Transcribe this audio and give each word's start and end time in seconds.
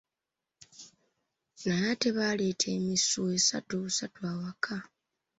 Naye 1.63 1.85
ate 1.91 2.09
baaleeta 2.17 2.67
emisu 2.77 3.19
esatu 3.37 3.73
busatu 3.83 4.19
ewaka. 4.31 4.75